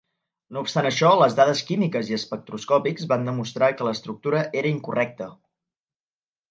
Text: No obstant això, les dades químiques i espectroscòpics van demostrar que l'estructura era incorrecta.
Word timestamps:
No 0.55 0.61
obstant 0.63 0.87
això, 0.89 1.11
les 1.23 1.35
dades 1.39 1.61
químiques 1.67 2.09
i 2.13 2.17
espectroscòpics 2.19 3.07
van 3.13 3.31
demostrar 3.33 3.71
que 3.77 3.89
l'estructura 3.89 4.43
era 4.65 4.75
incorrecta. 4.79 5.33